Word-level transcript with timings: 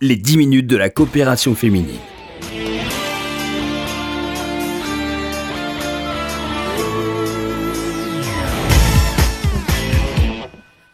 les 0.00 0.14
10 0.14 0.36
minutes 0.36 0.66
de 0.68 0.76
la 0.76 0.90
coopération 0.90 1.56
féminine. 1.56 1.98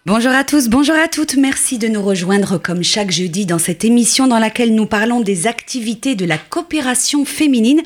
Bonjour 0.07 0.33
à 0.33 0.43
tous, 0.45 0.71
bonjour 0.71 0.95
à 0.95 1.09
toutes. 1.09 1.37
Merci 1.37 1.77
de 1.77 1.89
nous 1.89 2.03
rejoindre 2.03 2.57
comme 2.57 2.83
chaque 2.83 3.11
jeudi 3.11 3.45
dans 3.45 3.59
cette 3.59 3.85
émission 3.85 4.27
dans 4.27 4.39
laquelle 4.39 4.75
nous 4.75 4.87
parlons 4.87 5.21
des 5.21 5.47
activités 5.47 6.15
de 6.15 6.25
la 6.25 6.39
coopération 6.39 7.27
féminine. 7.27 7.83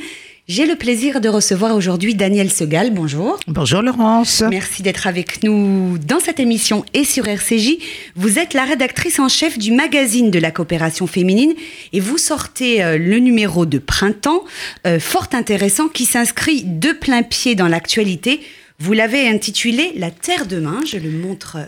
J'ai 0.48 0.64
le 0.64 0.76
plaisir 0.76 1.20
de 1.20 1.28
recevoir 1.28 1.76
aujourd'hui 1.76 2.14
Daniel 2.14 2.50
Segal. 2.50 2.90
Bonjour. 2.90 3.38
Bonjour 3.48 3.82
Laurence. 3.82 4.42
Merci 4.48 4.82
d'être 4.82 5.06
avec 5.06 5.42
nous 5.42 5.98
dans 5.98 6.20
cette 6.20 6.40
émission 6.40 6.86
et 6.94 7.04
sur 7.04 7.28
RCJ. 7.28 7.76
Vous 8.16 8.38
êtes 8.38 8.54
la 8.54 8.64
rédactrice 8.64 9.18
en 9.18 9.28
chef 9.28 9.58
du 9.58 9.72
magazine 9.72 10.30
de 10.30 10.38
la 10.38 10.50
coopération 10.50 11.06
féminine 11.06 11.52
et 11.92 12.00
vous 12.00 12.16
sortez 12.16 12.82
euh, 12.82 12.96
le 12.96 13.18
numéro 13.18 13.66
de 13.66 13.76
printemps, 13.76 14.42
euh, 14.86 14.98
fort 14.98 15.28
intéressant, 15.32 15.88
qui 15.88 16.06
s'inscrit 16.06 16.62
de 16.64 16.92
plein 16.92 17.22
pied 17.22 17.54
dans 17.54 17.68
l'actualité. 17.68 18.40
Vous 18.78 18.94
l'avez 18.94 19.28
intitulé 19.28 19.92
La 19.96 20.10
Terre 20.10 20.46
demain. 20.46 20.80
Je 20.90 20.96
le 20.96 21.10
montre 21.10 21.58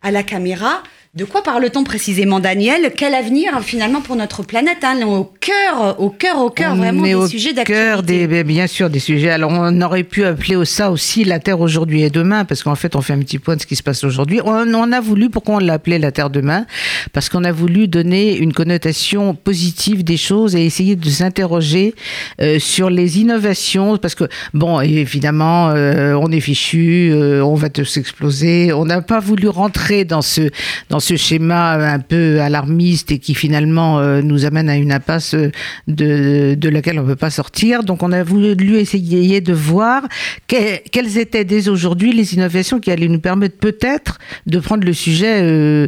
à 0.00 0.10
la 0.10 0.22
caméra. 0.22 0.82
De 1.16 1.24
quoi 1.24 1.42
parle-t-on 1.42 1.82
précisément, 1.82 2.40
Daniel? 2.40 2.92
Quel 2.94 3.14
avenir 3.14 3.58
finalement 3.62 4.02
pour 4.02 4.16
notre 4.16 4.42
planète 4.42 4.80
hein? 4.82 5.00
Au 5.06 5.24
cœur, 5.24 5.98
au 5.98 6.10
cœur, 6.10 6.40
au 6.40 6.50
cœur 6.50 6.76
vraiment 6.76 7.04
des 7.04 7.14
au 7.14 7.26
sujets 7.26 7.54
cœur 7.54 8.02
d'actualité. 8.02 8.26
des, 8.26 8.44
bien 8.44 8.66
sûr, 8.66 8.90
des 8.90 8.98
sujets. 8.98 9.30
Alors, 9.30 9.50
on 9.50 9.80
aurait 9.80 10.02
pu 10.02 10.26
appeler 10.26 10.62
ça 10.66 10.90
aussi 10.90 11.24
la 11.24 11.38
Terre 11.38 11.60
aujourd'hui 11.60 12.02
et 12.02 12.10
demain, 12.10 12.44
parce 12.44 12.62
qu'en 12.62 12.74
fait, 12.74 12.94
on 12.96 13.00
fait 13.00 13.14
un 13.14 13.20
petit 13.20 13.38
point 13.38 13.56
de 13.56 13.62
ce 13.62 13.66
qui 13.66 13.76
se 13.76 13.82
passe 13.82 14.04
aujourd'hui. 14.04 14.42
On, 14.44 14.74
on 14.74 14.92
a 14.92 15.00
voulu, 15.00 15.30
pourquoi 15.30 15.54
on 15.54 15.58
l'a 15.58 15.72
appelé 15.72 15.98
la 15.98 16.12
Terre 16.12 16.28
demain? 16.28 16.66
Parce 17.14 17.30
qu'on 17.30 17.44
a 17.44 17.52
voulu 17.52 17.88
donner 17.88 18.36
une 18.36 18.52
connotation 18.52 19.34
positive 19.34 20.04
des 20.04 20.18
choses 20.18 20.54
et 20.54 20.66
essayer 20.66 20.96
de 20.96 21.08
s'interroger 21.08 21.94
euh, 22.42 22.58
sur 22.58 22.90
les 22.90 23.20
innovations, 23.20 23.96
parce 23.96 24.14
que, 24.14 24.24
bon, 24.52 24.82
évidemment, 24.82 25.70
euh, 25.70 26.12
on 26.12 26.30
est 26.30 26.40
fichu, 26.40 27.08
euh, 27.10 27.42
on 27.42 27.54
va 27.54 27.70
tous 27.70 27.86
s'exploser. 27.86 28.74
On 28.74 28.84
n'a 28.84 29.00
pas 29.00 29.20
voulu 29.20 29.48
rentrer 29.48 30.04
dans 30.04 30.20
ce, 30.20 30.50
dans 30.90 31.00
ce 31.00 31.05
schéma 31.14 31.74
un 31.92 32.00
peu 32.00 32.40
alarmiste 32.40 33.12
et 33.12 33.18
qui 33.18 33.34
finalement 33.34 34.00
euh, 34.00 34.22
nous 34.22 34.44
amène 34.44 34.68
à 34.68 34.76
une 34.76 34.90
impasse 34.90 35.34
euh, 35.34 35.50
de, 35.86 36.54
de 36.58 36.68
laquelle 36.68 36.98
on 36.98 37.02
ne 37.02 37.08
peut 37.08 37.14
pas 37.16 37.30
sortir. 37.30 37.84
Donc 37.84 38.02
on 38.02 38.10
a 38.10 38.24
voulu 38.24 38.76
essayer 38.78 39.40
de 39.40 39.52
voir 39.52 40.02
que- 40.48 40.78
quelles 40.90 41.18
étaient 41.18 41.44
dès 41.44 41.68
aujourd'hui 41.68 42.12
les 42.12 42.34
innovations 42.34 42.80
qui 42.80 42.90
allaient 42.90 43.06
nous 43.08 43.20
permettre 43.20 43.56
peut-être 43.58 44.18
de 44.46 44.58
prendre 44.58 44.84
le 44.84 44.92
sujet, 44.92 45.42
euh, 45.42 45.86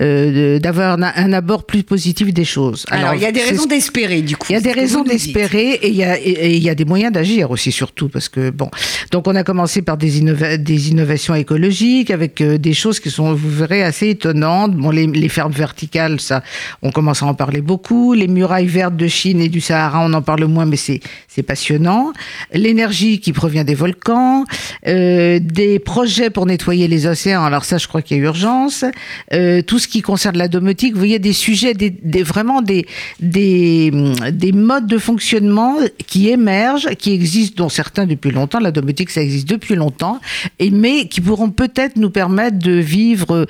euh, 0.00 0.58
d'avoir 0.58 0.98
un, 1.02 1.12
un 1.16 1.32
abord 1.32 1.64
plus 1.64 1.82
positif 1.82 2.32
des 2.32 2.44
choses. 2.44 2.84
Alors, 2.90 3.14
il 3.14 3.22
y 3.22 3.26
a 3.26 3.32
des 3.32 3.40
raisons 3.42 3.64
ce- 3.64 3.68
d'espérer, 3.68 4.20
du 4.22 4.36
coup. 4.36 4.46
il 4.50 4.52
y 4.52 4.56
a 4.56 4.60
des 4.60 4.70
ce 4.70 4.74
raisons 4.74 5.02
d'espérer 5.02 5.72
et 5.82 5.88
il 5.88 5.96
y 5.96 6.04
a 6.04 6.18
et- 6.20 6.58
y 6.58 6.68
a 6.68 6.74
des 6.74 6.84
moyens 6.84 7.12
d'agir 7.12 7.50
aussi 7.50 7.72
surtout 7.72 8.08
parce 8.10 8.28
que 8.28 8.50
bon 8.50 8.68
donc 9.12 9.26
on 9.26 9.34
a 9.34 9.42
commencé 9.44 9.80
par 9.80 9.96
des, 9.96 10.20
innova- 10.20 10.58
des 10.58 10.90
innovations 10.90 11.34
écologiques 11.34 12.10
avec 12.10 12.40
euh, 12.42 12.58
des 12.58 12.74
choses 12.74 13.00
qui 13.00 13.10
sont 13.10 13.32
vous 13.32 13.50
verrez 13.50 13.82
assez 13.82 14.08
étonnantes 14.10 14.59
bon 14.68 14.90
les, 14.90 15.06
les 15.06 15.28
fermes 15.28 15.52
verticales 15.52 16.20
ça 16.20 16.42
on 16.82 16.90
commence 16.90 17.22
à 17.22 17.26
en 17.26 17.34
parler 17.34 17.60
beaucoup. 17.60 18.14
Les 18.14 18.28
murailles 18.28 18.66
vertes 18.66 18.96
de 18.96 19.06
Chine 19.08 19.40
et 19.40 19.48
du 19.48 19.60
Sahara 19.60 20.04
on 20.04 20.12
en 20.12 20.22
parle 20.22 20.44
moins 20.46 20.66
mais 20.66 20.76
c'est 20.76 21.00
passionnant. 21.46 22.12
L'énergie 22.52 23.20
qui 23.20 23.32
provient 23.32 23.64
des 23.64 23.74
volcans 23.74 24.44
euh, 24.86 25.38
des 25.42 25.78
projets 25.78 26.30
pour 26.30 26.46
nettoyer 26.46 26.88
les 26.88 27.06
océans. 27.06 27.44
Alors 27.44 27.64
ça 27.64 27.78
je 27.78 27.86
crois 27.88 28.02
qu'il 28.02 28.18
y 28.18 28.20
a 28.20 28.24
urgence. 28.24 28.84
Euh, 29.32 29.62
tout 29.62 29.78
ce 29.78 29.88
qui 29.88 30.02
concerne 30.02 30.36
la 30.36 30.48
domotique 30.48 30.92
vous 30.92 30.98
voyez 30.98 31.18
des 31.18 31.32
sujets 31.32 31.74
des, 31.74 31.90
des- 31.90 32.22
vraiment 32.22 32.62
des 32.62 32.86
des, 33.20 33.90
des 34.32 34.52
modes 34.52 34.86
de 34.86 34.98
fonctionnement 34.98 35.76
qui 36.06 36.28
émergent, 36.28 36.88
qui 36.98 37.12
existent, 37.12 37.54
dont 37.64 37.68
certains 37.68 38.06
depuis 38.06 38.30
longtemps, 38.30 38.60
la 38.60 38.70
domotique 38.72 39.10
ça 39.10 39.22
existe 39.22 39.48
depuis 39.48 39.74
longtemps, 39.74 40.20
et, 40.58 40.70
mais 40.70 41.06
qui 41.08 41.20
pourront 41.20 41.50
peut-être 41.50 41.96
nous 41.96 42.10
permettre 42.10 42.58
de 42.58 42.72
vivre, 42.72 43.46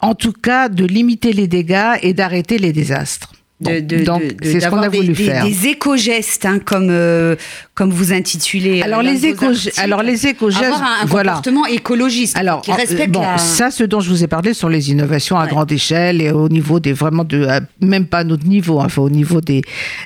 en 0.00 0.14
tout 0.14 0.32
cas 0.32 0.68
de 0.68 0.84
limiter 0.84 1.32
les 1.32 1.48
dégâts 1.48 1.98
et 2.02 2.14
d'arrêter 2.14 2.58
les 2.58 2.72
désastres. 2.72 3.32
Bon, 3.60 3.72
De, 3.74 3.80
de- 3.80 4.04
donc 4.04 4.22
de- 4.22 4.36
c'est 4.44 4.60
ce 4.60 4.68
qu'on 4.68 4.76
a 4.78 4.88
des- 4.88 4.98
voulu 4.98 5.14
des, 5.14 5.24
faire. 5.24 5.44
Des 5.44 5.66
éco-gestes, 5.66 6.46
hein, 6.46 6.60
comme, 6.64 6.90
euh, 6.90 7.34
comme 7.74 7.90
vous 7.90 8.12
intitulez. 8.12 8.80
euh, 8.80 8.84
Alors 8.84 9.02
les 9.02 9.26
éco, 9.26 9.46
articles. 9.46 9.80
alors 9.80 10.04
les 10.04 10.28
éco-gestes, 10.28 10.62
Avoir 10.64 10.82
un, 10.82 11.02
un 11.02 11.06
voilà. 11.06 11.32
comportement 11.32 11.66
écologiste 11.66 12.36
Alors, 12.38 12.60
qui 12.62 12.70
respecte 12.70 13.10
bon, 13.10 13.20
la... 13.20 13.36
ça, 13.38 13.72
ce 13.72 13.82
dont 13.82 13.98
je 13.98 14.10
vous 14.10 14.22
ai 14.22 14.28
parlé 14.28 14.54
sont 14.54 14.68
les 14.68 14.92
innovations 14.92 15.36
à 15.38 15.42
Ouais. 15.42 15.48
grande 15.50 15.72
échelle 15.72 16.22
et 16.22 16.30
au 16.30 16.48
niveau 16.48 16.78
des 16.78 16.92
vraiment 16.92 17.24
de, 17.24 17.48
même 17.80 18.06
pas 18.06 18.18
à 18.18 18.24
notre 18.24 18.46
niveau, 18.46 18.78
hein, 18.80 18.84
enfin 18.86 19.02
au 19.02 19.10
niveau 19.10 19.40
des, 19.40 19.62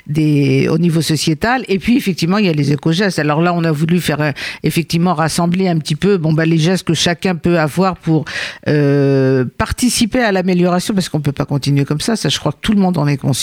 des, 0.07 0.67
au 0.67 0.79
niveau 0.79 1.01
sociétal. 1.01 1.63
Et 1.67 1.77
puis 1.77 1.95
effectivement, 1.95 2.39
il 2.39 2.45
y 2.47 2.49
a 2.49 2.53
les 2.53 2.71
éco-gestes. 2.71 3.19
Alors 3.19 3.39
là, 3.39 3.53
on 3.53 3.63
a 3.65 3.71
voulu 3.71 3.99
faire 4.01 4.19
euh, 4.21 4.31
effectivement 4.63 5.13
rassembler 5.13 5.67
un 5.67 5.77
petit 5.77 5.95
peu, 5.95 6.17
bon 6.17 6.33
bah 6.33 6.45
les 6.47 6.57
gestes 6.57 6.85
que 6.87 6.95
chacun 6.95 7.35
peut 7.35 7.59
avoir 7.59 7.97
pour 7.97 8.25
euh, 8.67 9.45
participer 9.59 10.21
à 10.23 10.31
l'amélioration, 10.31 10.95
parce 10.95 11.07
qu'on 11.07 11.21
peut 11.21 11.31
pas 11.31 11.45
continuer 11.45 11.85
comme 11.85 11.99
ça. 12.01 12.15
Ça, 12.15 12.29
je 12.29 12.39
crois 12.39 12.51
que 12.51 12.57
tout 12.59 12.73
le 12.73 12.79
monde 12.79 12.97
en 12.97 13.05
est 13.07 13.17
conscient. 13.17 13.42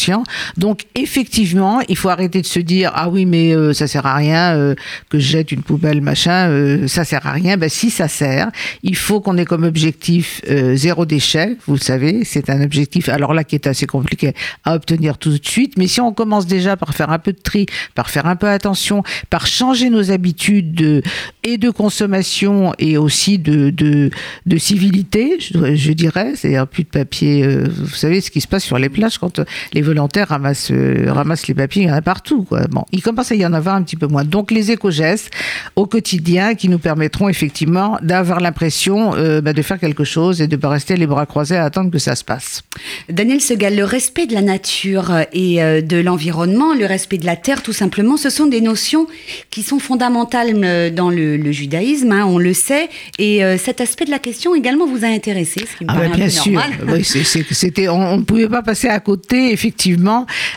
Donc 0.56 0.82
effectivement, 0.94 1.80
il 1.88 1.96
faut 1.96 2.08
arrêter 2.08 2.40
de 2.40 2.46
se 2.46 2.60
dire 2.60 2.92
ah 2.94 3.08
oui 3.08 3.26
mais 3.26 3.54
euh, 3.54 3.72
ça 3.72 3.86
sert 3.86 4.06
à 4.06 4.14
rien 4.14 4.54
euh, 4.56 4.74
que 5.08 5.18
je 5.18 5.28
jette 5.28 5.52
une 5.52 5.62
poubelle 5.62 6.00
machin, 6.00 6.48
euh, 6.48 6.86
ça 6.88 7.04
sert 7.04 7.26
à 7.26 7.32
rien. 7.32 7.56
Ben 7.56 7.68
si 7.68 7.90
ça 7.90 8.08
sert, 8.08 8.50
il 8.82 8.96
faut 8.96 9.20
qu'on 9.20 9.36
ait 9.38 9.44
comme 9.44 9.64
objectif 9.64 10.42
euh, 10.48 10.76
zéro 10.76 11.06
déchet. 11.06 11.56
Vous 11.66 11.74
le 11.74 11.80
savez, 11.80 12.24
c'est 12.24 12.50
un 12.50 12.62
objectif. 12.62 13.08
Alors 13.08 13.34
là 13.34 13.44
qui 13.44 13.54
est 13.54 13.66
assez 13.66 13.86
compliqué 13.86 14.34
à 14.64 14.74
obtenir 14.74 15.18
tout 15.18 15.30
de 15.30 15.46
suite, 15.46 15.74
mais 15.76 15.86
si 15.86 16.00
on 16.00 16.12
commence 16.12 16.46
déjà 16.46 16.76
par 16.76 16.94
faire 16.94 17.10
un 17.10 17.18
peu 17.18 17.32
de 17.32 17.40
tri, 17.40 17.66
par 17.94 18.10
faire 18.10 18.26
un 18.26 18.36
peu 18.36 18.48
attention, 18.48 19.02
par 19.28 19.46
changer 19.46 19.90
nos 19.90 20.10
habitudes 20.10 20.74
de, 20.74 21.02
et 21.42 21.58
de 21.58 21.70
consommation 21.70 22.72
et 22.78 22.96
aussi 22.96 23.38
de 23.38 23.70
de, 23.70 24.58
civilité, 24.58 25.38
je, 25.40 25.92
dirais, 25.92 26.32
c'est-à-dire 26.34 26.66
plus 26.66 26.84
de 26.84 26.88
papier. 26.88 27.44
euh, 27.44 27.68
vous 27.68 27.94
savez 27.94 28.20
ce 28.20 28.30
qui 28.30 28.40
se 28.40 28.48
passe 28.48 28.64
sur 28.64 28.78
les 28.78 28.88
plages 28.88 29.18
quand 29.18 29.40
les 29.72 29.82
volontaires 29.90 30.28
ramassent 30.28 30.70
euh, 30.70 31.12
ramassent 31.12 31.48
les 31.48 31.54
papiers, 31.54 31.82
il 31.82 31.88
y 31.88 31.90
en 31.90 31.94
a 31.94 32.02
partout. 32.02 32.44
Quoi. 32.44 32.62
Bon, 32.70 32.84
il 32.92 33.02
commence 33.02 33.32
à 33.32 33.34
y 33.34 33.44
en 33.44 33.52
avoir 33.52 33.74
un 33.74 33.82
petit 33.82 33.96
peu 33.96 34.06
moins. 34.06 34.24
Donc 34.24 34.50
les 34.50 34.70
éco-gestes 34.70 35.30
au 35.76 35.86
quotidien 35.86 36.54
qui 36.54 36.68
nous 36.68 36.78
permettront 36.78 37.28
effectivement 37.28 37.98
d'avoir 38.02 38.40
l'impression 38.40 39.14
euh, 39.16 39.40
bah, 39.40 39.52
de 39.52 39.62
faire 39.62 39.78
quelque 39.78 40.04
chose 40.04 40.40
et 40.40 40.46
de 40.46 40.56
pas 40.56 40.68
rester 40.68 40.96
les 40.96 41.06
bras 41.06 41.26
croisés 41.26 41.56
à 41.56 41.64
attendre 41.64 41.90
que 41.90 41.98
ça 41.98 42.14
se 42.14 42.24
passe. 42.24 42.62
Daniel 43.08 43.40
Segal, 43.40 43.76
le 43.76 43.84
respect 43.84 44.26
de 44.26 44.34
la 44.34 44.42
nature 44.42 45.12
et 45.32 45.62
euh, 45.62 45.80
de 45.80 45.96
l'environnement, 45.96 46.74
le 46.74 46.86
respect 46.86 47.18
de 47.18 47.26
la 47.26 47.36
terre, 47.36 47.62
tout 47.62 47.72
simplement, 47.72 48.16
ce 48.16 48.30
sont 48.30 48.46
des 48.46 48.60
notions 48.60 49.06
qui 49.50 49.62
sont 49.62 49.80
fondamentales 49.80 50.94
dans 50.94 51.10
le, 51.10 51.36
le 51.36 51.52
judaïsme, 51.52 52.12
hein, 52.12 52.24
on 52.26 52.38
le 52.38 52.54
sait. 52.54 52.88
Et 53.18 53.44
euh, 53.44 53.58
cet 53.58 53.80
aspect 53.80 54.04
de 54.04 54.10
la 54.10 54.18
question 54.18 54.54
également 54.54 54.86
vous 54.86 55.04
a 55.04 55.08
intéressé, 55.08 55.60
ce 55.60 55.78
qui 55.78 55.84
me 55.84 55.90
Ah 55.90 55.96
bah, 55.98 56.08
bien 56.14 56.28
sûr, 56.28 56.60
oui, 56.88 57.04
c'était, 57.04 57.88
on 57.88 58.18
ne 58.18 58.22
pouvait 58.22 58.48
pas 58.48 58.62
passer 58.62 58.88
à 58.88 59.00
côté 59.00 59.52
effectivement 59.52 59.79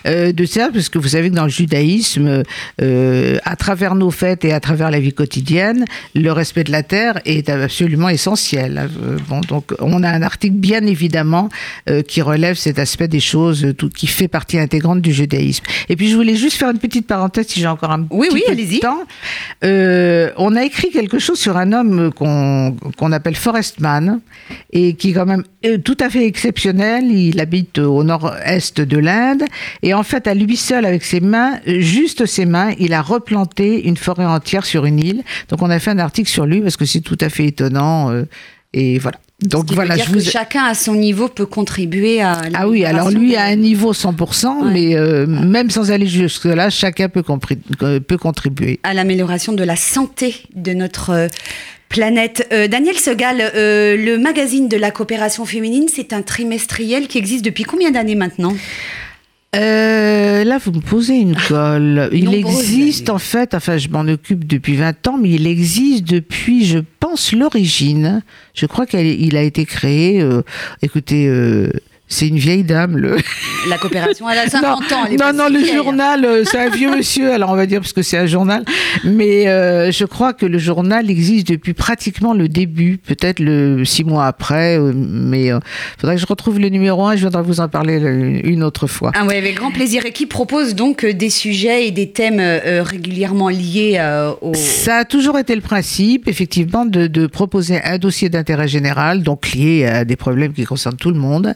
euh, 0.06 0.32
de 0.32 0.46
ça, 0.46 0.70
parce 0.74 0.90
que 0.90 1.00
vous 1.00 1.10
savez 1.10 1.30
que 1.30 1.36
dans 1.36 1.44
le 1.44 1.50
judaïsme, 1.50 2.44
euh, 2.82 3.38
à 3.44 3.56
travers 3.56 3.96
nos 3.96 4.12
fêtes 4.12 4.46
et 4.46 4.54
à 4.54 4.60
travers 4.60 4.92
la 4.92 5.00
vie 5.00 5.14
quotidienne, 5.14 5.86
le 6.16 6.32
respect 6.32 6.64
de 6.64 6.72
la 6.72 6.84
terre 6.84 7.20
est 7.26 7.50
absolument 7.50 8.10
essentiel. 8.10 8.90
Euh, 9.02 9.18
Bon, 9.30 9.42
donc 9.42 9.74
on 9.80 10.04
a 10.04 10.10
un 10.10 10.22
article 10.22 10.56
bien 10.56 10.86
évidemment 10.86 11.50
qui 12.08 12.22
relève 12.22 12.56
cet 12.56 12.78
aspect 12.80 13.08
des 13.08 13.20
choses, 13.20 13.74
tout, 13.78 13.90
qui 13.90 14.08
fait 14.08 14.28
partie 14.28 14.60
intégrante 14.60 15.02
du 15.02 15.14
judaïsme. 15.14 15.64
Et 15.90 15.96
puis 15.96 16.10
je 16.10 16.16
voulais 16.16 16.36
juste 16.36 16.58
faire 16.58 16.70
une 16.72 16.80
petite 16.80 17.08
parenthèse, 17.08 17.48
si 17.48 17.60
j'ai 17.60 17.68
encore 17.68 17.92
un 17.92 18.06
Oui, 18.12 18.28
petit 18.28 18.36
oui, 18.36 18.44
peu 18.48 18.56
de 18.56 18.60
allez-y. 18.60 18.80
temps. 18.80 19.04
Euh, 19.64 20.32
on 20.38 20.56
a 20.56 20.64
écrit 20.64 20.90
quelque 20.92 21.20
chose 21.20 21.40
sur 21.40 21.58
un 21.58 21.72
homme 21.74 22.12
qu'on 22.14 22.76
qu'on 22.98 23.12
appelle 23.12 23.36
Forrest 23.36 23.80
Mann 23.80 24.20
et 24.72 24.94
qui 24.96 25.12
est 25.12 25.14
quand 25.14 25.26
même 25.26 25.44
tout 25.84 25.98
à 26.00 26.10
fait 26.10 26.26
exceptionnel. 26.26 27.06
Il 27.12 27.40
habite 27.40 27.78
au 27.80 28.04
nord-est 28.04 28.82
de 28.82 28.98
l'Inde 28.98 29.13
et 29.82 29.94
en 29.94 30.04
fait, 30.04 30.28
à 30.28 30.34
lui 30.34 30.58
seul, 30.58 30.86
avec 30.86 31.04
ses 31.04 31.20
mains, 31.20 31.60
juste 31.66 32.26
ses 32.26 32.46
mains, 32.46 32.72
il 32.80 32.94
a 32.94 33.02
replanté 33.02 33.88
une 33.88 33.98
forêt 33.98 34.26
entière 34.26 34.66
sur 34.66 34.86
une 34.86 35.00
île. 35.00 35.24
Donc, 35.50 35.62
on 35.62 35.70
a 35.70 35.80
fait 35.80 35.92
un 35.92 36.00
article 36.00 36.30
sur 36.30 36.46
lui 36.46 36.62
parce 36.62 36.78
que 36.78 36.86
c'est 36.86 37.02
tout 37.02 37.18
à 37.22 37.30
fait 37.30 37.46
étonnant. 37.48 38.12
euh, 38.12 38.24
et 38.74 38.98
voilà. 38.98 39.18
Donc 39.42 39.66
Ce 39.70 39.74
voilà, 39.76 39.92
veut 39.92 39.98
dire 39.98 40.06
je 40.08 40.12
vous 40.14 40.18
que 40.26 40.32
chacun 40.32 40.64
à 40.64 40.74
son 40.74 40.96
niveau 40.96 41.28
peut 41.28 41.46
contribuer 41.46 42.22
à 42.22 42.42
ah 42.54 42.68
oui, 42.70 42.86
alors 42.86 43.10
lui 43.12 43.32
de- 43.34 43.36
à 43.38 43.44
un 43.44 43.56
niveau 43.58 43.94
100%, 43.94 44.62
Ouais. 44.64 44.72
mais 44.72 44.96
euh, 44.96 45.28
même 45.28 45.70
sans 45.70 45.92
aller 45.92 46.08
jusque-là, 46.08 46.70
chacun 46.70 47.10
peut, 47.10 47.22
compri- 47.22 47.60
euh, 47.82 48.00
peut 48.00 48.18
contribuer. 48.18 48.80
à 48.84 48.94
l'amélioration 48.94 49.52
de 49.54 49.64
la 49.64 49.76
santé 49.76 50.38
de 50.56 50.72
notre 50.74 51.10
euh, 51.12 51.28
planète. 51.90 52.48
Euh, 52.54 52.68
Daniel 52.68 52.96
Segal, 52.98 53.42
euh, 53.56 53.96
le 53.98 54.18
magazine 54.18 54.68
de 54.70 54.78
la 54.78 54.92
coopération 54.92 55.46
féminine, 55.46 55.86
c'est 55.94 56.14
un 56.14 56.22
trimestriel 56.22 57.08
qui 57.08 57.18
existe 57.20 57.44
depuis 57.46 57.64
combien 57.66 57.92
d'années 57.92 58.16
maintenant? 58.16 58.54
Euh, 59.56 60.44
là, 60.44 60.58
vous 60.58 60.72
me 60.72 60.82
posez 60.82 61.16
une 61.16 61.36
colle. 61.36 62.10
Il 62.12 62.34
existe 62.34 63.10
en 63.10 63.20
fait, 63.20 63.54
enfin 63.54 63.78
je 63.78 63.88
m'en 63.90 64.02
occupe 64.02 64.48
depuis 64.48 64.76
20 64.76 65.08
ans, 65.08 65.18
mais 65.22 65.30
il 65.30 65.46
existe 65.46 66.06
depuis, 66.06 66.66
je 66.66 66.80
pense, 67.00 67.34
l'origine. 67.34 68.24
Je 68.56 68.66
crois 68.66 68.86
qu'il 68.88 69.06
il 69.06 69.38
a 69.38 69.44
été 69.44 69.66
créé, 69.66 70.22
euh, 70.22 70.42
écoutez, 70.82 71.28
euh, 71.28 71.70
c'est 72.14 72.28
une 72.28 72.38
vieille 72.38 72.64
dame. 72.64 72.98
Le... 72.98 73.18
La 73.70 73.78
coopération, 73.78 74.30
elle 74.30 74.40
a 74.40 74.48
50 74.50 74.64
non, 74.64 74.96
ans. 74.98 75.04
Elle 75.08 75.14
est 75.14 75.18
non, 75.18 75.34
non, 75.34 75.50
le 75.50 75.60
vieille. 75.60 75.76
journal, 75.76 76.26
euh, 76.26 76.44
c'est 76.46 76.60
un 76.60 76.70
vieux 76.70 76.90
monsieur, 76.98 77.32
alors 77.34 77.50
on 77.52 77.56
va 77.56 77.66
dire 77.66 77.80
parce 77.80 77.94
que 77.94 78.02
c'est 78.02 78.18
un 78.18 78.26
journal. 78.26 78.64
Mais 79.04 79.48
euh, 79.48 79.92
je 79.92 80.06
crois 80.06 80.34
que 80.34 80.46
le 80.46 80.58
journal 80.58 81.10
existe 81.10 81.48
depuis 81.48 81.74
pratiquement 81.74 82.34
le 82.34 82.48
début, 82.48 82.98
peut-être 82.98 83.40
le 83.40 83.86
six 83.86 84.04
mois 84.04 84.26
après. 84.28 84.78
euh, 84.80 84.92
mais 84.96 85.46
il 85.48 85.60
faudrait 86.00 86.16
que 86.16 86.22
je 86.22 86.28
retrouve 86.28 86.60
le 86.60 86.70
numéro 86.70 87.06
1, 87.06 87.16
je 87.16 87.22
viendrai 87.22 87.42
vous 87.44 87.60
en 87.60 87.68
parler 87.70 88.00
euh, 88.02 88.40
une 88.44 88.64
autre 88.64 88.88
fois. 88.88 89.12
Ah 89.16 89.26
ouais, 89.26 89.38
avec 89.38 89.56
grand 89.56 89.72
plaisir. 89.72 90.06
Et 90.06 90.12
qui 90.12 90.26
propose 90.26 90.76
donc 90.76 91.04
euh, 91.04 91.14
des 91.14 91.30
sujets 91.30 91.88
et 91.88 91.92
des 91.92 92.10
thèmes 92.12 92.40
euh, 92.40 92.84
régulièrement 92.84 93.50
liés 93.50 93.96
euh, 94.00 94.32
au... 94.42 94.54
Ça 94.54 94.98
a 94.98 95.06
toujours 95.06 95.38
été 95.40 95.56
le 95.56 95.62
principe, 95.62 96.28
effectivement, 96.28 96.86
de, 96.86 97.08
de 97.08 97.28
proposer 97.28 97.82
un 97.84 97.98
dossier 97.98 98.30
d'intérêt 98.30 98.68
général, 98.68 99.24
donc 99.24 99.52
lié 99.54 99.86
à 99.86 100.06
des 100.06 100.16
problèmes 100.16 100.54
qui 100.54 100.66
concernent 100.66 100.98
tout 100.98 101.12
le 101.12 101.20
monde, 101.20 101.54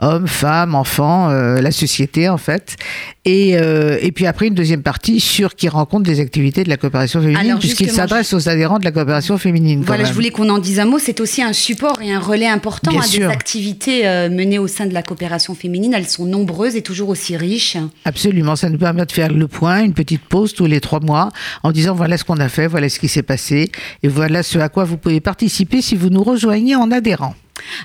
hommes, 0.00 0.28
femmes, 0.28 0.74
enfants, 0.74 1.30
euh, 1.30 1.60
la 1.60 1.70
société 1.70 2.28
en 2.28 2.38
fait. 2.38 2.76
Et, 3.24 3.58
euh, 3.58 3.98
et 4.00 4.12
puis 4.12 4.26
après 4.26 4.46
une 4.46 4.54
deuxième 4.54 4.82
partie 4.82 5.20
sur 5.20 5.54
qui 5.54 5.68
rencontre 5.68 6.04
des 6.04 6.20
activités 6.20 6.64
de 6.64 6.68
la 6.68 6.76
coopération 6.76 7.20
féminine, 7.20 7.56
puisqu'il 7.58 7.90
s'adresse 7.90 8.32
aux 8.32 8.48
adhérents 8.48 8.78
de 8.78 8.84
la 8.84 8.92
coopération 8.92 9.36
féminine. 9.38 9.82
Voilà, 9.84 10.04
je 10.04 10.12
voulais 10.12 10.30
qu'on 10.30 10.48
en 10.48 10.58
dise 10.58 10.80
un 10.80 10.86
mot. 10.86 10.98
C'est 10.98 11.20
aussi 11.20 11.42
un 11.42 11.52
support 11.52 12.00
et 12.00 12.12
un 12.12 12.20
relais 12.20 12.46
important 12.46 12.90
Bien 12.90 13.00
à 13.00 13.04
des 13.04 13.10
sûr. 13.10 13.28
activités 13.28 14.06
euh, 14.06 14.30
menées 14.30 14.58
au 14.58 14.68
sein 14.68 14.86
de 14.86 14.94
la 14.94 15.02
coopération 15.02 15.54
féminine. 15.54 15.92
Elles 15.94 16.08
sont 16.08 16.26
nombreuses 16.26 16.76
et 16.76 16.82
toujours 16.82 17.08
aussi 17.08 17.36
riches. 17.36 17.76
Absolument, 18.04 18.56
ça 18.56 18.70
nous 18.70 18.78
permet 18.78 19.04
de 19.04 19.12
faire 19.12 19.32
le 19.32 19.48
point, 19.48 19.82
une 19.82 19.94
petite 19.94 20.22
pause 20.22 20.54
tous 20.54 20.66
les 20.66 20.80
trois 20.80 21.00
mois, 21.00 21.30
en 21.62 21.72
disant 21.72 21.94
voilà 21.94 22.16
ce 22.16 22.24
qu'on 22.24 22.38
a 22.38 22.48
fait, 22.48 22.66
voilà 22.66 22.88
ce 22.88 22.98
qui 22.98 23.08
s'est 23.08 23.22
passé, 23.22 23.70
et 24.02 24.08
voilà 24.08 24.42
ce 24.42 24.58
à 24.58 24.68
quoi 24.68 24.84
vous 24.84 24.96
pouvez 24.96 25.20
participer 25.20 25.82
si 25.82 25.96
vous 25.96 26.08
nous 26.08 26.22
rejoignez 26.22 26.76
en 26.76 26.90
adhérant. 26.90 27.34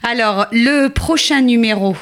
Alors, 0.03 0.47
le 0.51 0.87
prochain 0.89 1.41
numéro. 1.41 1.95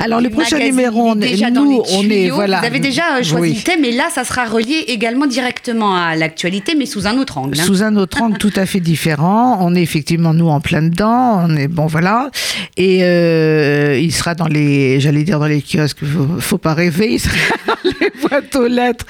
Alors 0.00 0.20
le 0.20 0.30
prochain 0.30 0.58
numéro, 0.58 1.10
on 1.10 1.14
dans 1.16 1.64
nous, 1.64 1.82
les 1.82 1.96
on 1.96 2.02
est 2.10 2.28
voilà. 2.30 2.60
Vous 2.60 2.66
avez 2.66 2.78
déjà 2.80 3.16
euh, 3.16 3.22
choisi 3.22 3.40
Oui. 3.50 3.54
le 3.56 3.62
thème 3.62 3.84
et 3.84 3.92
là, 3.92 4.04
ça 4.14 4.24
sera 4.24 4.44
relié 4.44 4.84
également 4.88 5.26
directement 5.26 5.96
à 5.96 6.14
l'actualité, 6.14 6.74
mais 6.76 6.86
sous 6.86 7.06
un 7.06 7.18
autre 7.18 7.38
angle. 7.38 7.58
hein. 7.58 7.64
Sous 7.64 7.82
un 7.82 7.96
autre 7.96 8.22
angle 8.22 8.38
tout 8.46 8.52
à 8.56 8.66
fait 8.66 8.80
différent. 8.80 9.58
On 9.60 9.74
est 9.74 9.82
effectivement 9.82 10.34
nous 10.34 10.48
en 10.48 10.60
plein 10.60 10.82
dedans. 10.82 11.40
On 11.48 11.56
est 11.56 11.68
bon 11.68 11.86
voilà. 11.86 12.30
Et 12.76 13.00
euh, 13.02 13.98
il 14.00 14.12
sera 14.12 14.34
dans 14.34 14.46
les, 14.46 15.00
j'allais 15.00 15.24
dire 15.24 15.38
dans 15.40 15.46
les 15.46 15.62
kiosques. 15.62 16.04
Faut, 16.04 16.28
faut 16.40 16.58
pas 16.58 16.74
rêver. 16.74 17.14
Il 17.14 17.20
sera 17.20 17.34
dans 17.66 17.90
les 18.00 18.28
boîtes 18.28 18.56
aux 18.56 18.68
lettres 18.68 19.06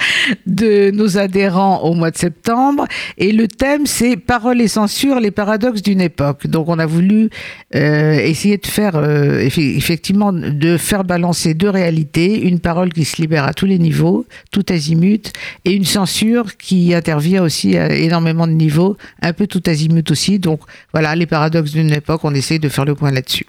de 0.46 0.90
nos 0.90 1.18
adhérents 1.18 1.80
au 1.82 1.94
mois 1.94 2.10
de 2.10 2.16
septembre. 2.16 2.86
Et 3.18 3.32
le 3.32 3.46
thème 3.48 3.84
c'est 3.86 4.16
parole 4.16 4.60
et 4.60 4.68
censure, 4.68 5.20
les 5.20 5.30
paradoxes 5.30 5.82
d'une 5.82 6.00
époque. 6.00 6.46
Donc 6.46 6.68
on 6.68 6.78
a 6.78 6.86
voulu 6.86 7.28
euh, 7.74 8.14
essayer 8.20 8.56
de 8.56 8.66
faire 8.66 8.92
euh, 8.96 9.40
effe- 9.42 9.76
effectivement 9.76 10.32
de 10.32 10.76
faire 10.78 11.04
balancer 11.04 11.54
deux 11.54 11.68
réalités, 11.68 12.40
une 12.40 12.60
parole 12.60 12.92
qui 12.92 13.04
se 13.04 13.20
libère 13.20 13.44
à 13.44 13.52
tous 13.52 13.66
les 13.66 13.78
niveaux, 13.78 14.26
tout 14.50 14.64
azimut, 14.68 15.32
et 15.64 15.72
une 15.72 15.84
censure 15.84 16.56
qui 16.56 16.94
intervient 16.94 17.42
aussi 17.42 17.76
à 17.76 17.94
énormément 17.94 18.46
de 18.46 18.52
niveaux, 18.52 18.96
un 19.20 19.32
peu 19.32 19.46
tout 19.46 19.62
azimut 19.66 20.10
aussi. 20.10 20.38
Donc 20.38 20.60
voilà, 20.92 21.14
les 21.14 21.26
paradoxes 21.26 21.72
d'une 21.72 21.92
époque, 21.92 22.20
on 22.24 22.34
essaye 22.34 22.58
de 22.58 22.68
faire 22.68 22.84
le 22.84 22.94
point 22.94 23.10
là-dessus. 23.10 23.46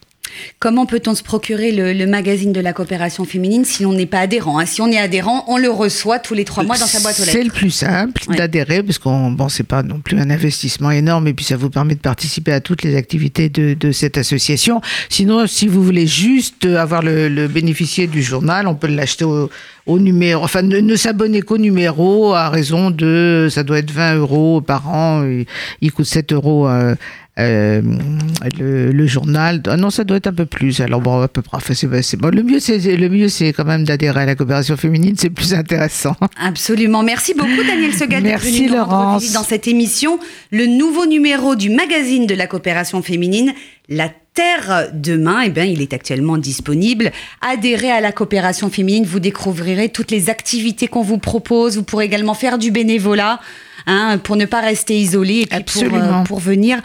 Comment 0.60 0.86
peut-on 0.86 1.16
se 1.16 1.24
procurer 1.24 1.72
le, 1.72 1.94
le 1.94 2.06
magazine 2.08 2.52
de 2.54 2.60
la 2.62 2.74
coopération 2.74 3.26
féminine 3.26 3.66
si 3.66 3.86
on 3.86 3.94
n'est 3.94 4.06
pas 4.06 4.20
adhérent 4.20 4.60
hein? 4.60 4.66
Si 4.66 4.82
on 4.82 4.88
est 4.88 4.98
adhérent, 4.98 5.46
on 5.48 5.58
le 5.58 5.70
reçoit 5.70 6.20
tous 6.20 6.34
les 6.34 6.46
trois 6.46 6.64
mois 6.64 6.78
dans 6.78 6.86
sa 6.86 7.00
boîte 7.00 7.20
aux 7.20 7.24
C'est 7.24 7.34
lettres. 7.34 7.46
le 7.56 7.60
plus 7.60 7.72
simple 7.72 8.22
Ouais. 8.28 8.36
d'adhérer 8.36 8.84
parce 8.84 8.98
qu'on 9.00 9.32
bon 9.32 9.50
c'est 9.50 9.64
pas 9.64 9.82
non 9.84 10.00
plus 10.00 10.20
un 10.20 10.30
investissement 10.30 10.92
énorme 10.92 11.28
et 11.28 11.34
puis 11.34 11.46
ça 11.46 11.56
vous 11.58 11.70
permet 11.70 11.96
de 11.96 12.00
participer 12.00 12.52
à 12.52 12.60
toutes 12.62 12.84
les 12.84 12.96
activités 12.96 13.50
de, 13.50 13.74
de 13.74 13.92
cette 13.92 14.18
association. 14.18 14.82
Sinon 15.10 15.48
si 15.48 15.68
vous 15.68 15.84
voulez 15.84 16.08
juste 16.08 16.66
avoir 16.66 17.02
le, 17.02 17.28
le 17.30 17.48
bénéficier 17.48 18.08
du 18.08 18.22
journal, 18.22 18.68
on 18.68 18.76
peut 18.76 18.88
l'acheter 18.88 19.26
au, 19.26 19.50
au 19.88 20.00
numéro, 20.00 20.44
enfin 20.44 20.62
ne, 20.62 20.78
ne 20.80 20.96
s'abonner 20.96 21.42
qu'au 21.42 21.58
numéro 21.58 22.34
à 22.34 22.50
raison 22.50 22.92
de 22.92 23.48
ça 23.50 23.64
doit 23.64 23.80
être 23.80 23.92
20 23.92 24.16
euros 24.16 24.62
par 24.62 24.88
an. 24.90 25.24
Il, 25.26 25.46
il 25.82 25.92
coûte 25.92 26.06
7 26.06 26.34
euros. 26.34 26.68
euh, 26.68 26.96
euh, 27.40 27.82
le, 28.60 28.92
le 28.92 29.08
journal, 29.08 29.62
ah 29.68 29.78
non, 29.78 29.90
ça 29.90 30.04
doit 30.04 30.18
être 30.18 30.28
un 30.28 30.34
peu 30.34 30.46
plus. 30.46 30.82
Alors 30.82 31.02
bon, 31.02 31.22
à 31.22 31.28
peu 31.28 31.42
près. 31.42 31.58
Enfin, 31.58 31.74
c'est, 31.74 32.18
bon. 32.18 32.34
Le 32.34 32.44
mieux, 32.44 32.60
c'est 32.60 32.78
le 32.78 33.10
mieux, 33.10 33.30
c'est 33.30 33.54
quand 33.54 33.66
même 33.66 33.84
d'adhérer 33.84 34.22
à 34.22 34.26
la 34.26 34.36
coopération 34.36 34.76
féminine. 34.78 35.16
C'est 35.18 35.30
plus 35.30 35.54
intéressant. 35.54 36.16
Absolument. 36.40 37.04
Merci 37.04 37.34
beaucoup, 37.34 37.64
Daniel 37.66 37.94
Segal, 37.94 38.24
Merci, 38.24 38.68
Laurence. 38.68 39.32
dans 39.32 39.44
cette 39.44 39.68
émission. 39.68 40.20
Le 40.52 40.66
nouveau 40.66 41.06
numéro 41.06 41.56
du 41.56 41.70
magazine 41.70 42.26
de 42.28 42.36
la 42.36 42.48
coopération 42.48 43.02
féminine, 43.02 43.54
La 43.88 44.10
Terre 44.34 44.90
demain, 44.94 45.42
eh 45.46 45.50
bien, 45.50 45.66
il 45.66 45.82
est 45.82 45.94
actuellement 45.94 46.38
disponible. 46.38 47.12
Adhérez 47.42 47.92
à 47.92 48.00
la 48.00 48.12
coopération 48.12 48.70
féminine, 48.70 49.04
vous 49.06 49.20
découvrirez 49.20 49.90
toutes 49.90 50.12
les 50.12 50.30
activités 50.30 50.88
qu'on 50.88 51.02
vous 51.02 51.18
propose. 51.18 51.78
Vous 51.78 51.84
pourrez 51.84 52.06
également 52.06 52.34
faire 52.34 52.58
du 52.58 52.72
bénévolat. 52.72 53.40
Hein, 53.90 54.18
pour 54.20 54.38
ne 54.38 54.46
pas 54.46 54.62
rester 54.62 54.98
isolé 54.98 55.42
et 55.42 55.48
puis 55.48 55.50
pour, 55.50 55.58
Absolument. 55.84 56.22
euh, 56.22 56.24
pour 56.24 56.40
venir 56.40 56.80